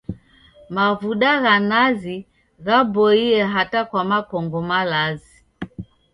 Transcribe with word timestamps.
Mavuda 0.75 1.31
gha 1.43 1.55
nazi 1.71 2.15
ghaboie 2.65 3.37
hata 3.53 3.79
kwa 3.89 4.01
makongo 4.09 4.59
malazi. 4.69 5.35